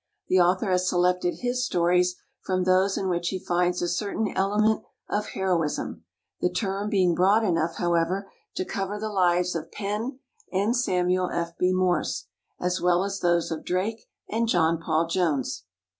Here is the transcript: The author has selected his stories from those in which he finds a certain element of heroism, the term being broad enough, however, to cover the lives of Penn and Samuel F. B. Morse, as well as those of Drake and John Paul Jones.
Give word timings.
The 0.29 0.39
author 0.39 0.71
has 0.71 0.89
selected 0.89 1.41
his 1.41 1.63
stories 1.63 2.15
from 2.43 2.63
those 2.63 2.97
in 2.97 3.07
which 3.07 3.27
he 3.29 3.37
finds 3.37 3.83
a 3.83 3.87
certain 3.87 4.33
element 4.35 4.81
of 5.07 5.27
heroism, 5.35 6.05
the 6.39 6.49
term 6.51 6.89
being 6.89 7.13
broad 7.13 7.43
enough, 7.43 7.75
however, 7.75 8.27
to 8.55 8.65
cover 8.65 8.99
the 8.99 9.09
lives 9.09 9.53
of 9.53 9.71
Penn 9.71 10.17
and 10.51 10.75
Samuel 10.75 11.29
F. 11.29 11.55
B. 11.55 11.71
Morse, 11.71 12.25
as 12.59 12.81
well 12.81 13.03
as 13.03 13.19
those 13.19 13.51
of 13.51 13.63
Drake 13.63 14.07
and 14.27 14.47
John 14.47 14.81
Paul 14.81 15.05
Jones. 15.05 15.65